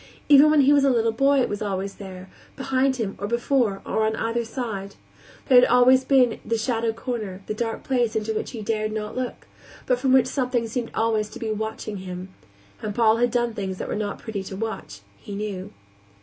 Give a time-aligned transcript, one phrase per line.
[0.29, 3.83] Even when he was a little boy it was always there behind him, or before,
[3.85, 4.95] or on either side.
[5.45, 9.15] There had always been the shadowed corner, the dark place into which he dared not
[9.15, 9.45] look,
[9.85, 12.29] but from which something seemed always to be watching him
[12.81, 15.71] and Paul had done things that were not pretty to watch, he knew.